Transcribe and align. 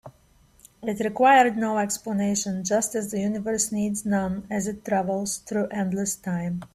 It 0.81 0.99
required 0.99 1.57
no 1.57 1.77
explanation, 1.77 2.63
just 2.63 2.95
as 2.95 3.11
the 3.11 3.19
universe 3.19 3.71
needs 3.71 4.03
none 4.03 4.47
as 4.49 4.65
it 4.65 4.83
travels 4.83 5.37
through 5.37 5.67
endless 5.67 6.15
time. 6.15 6.61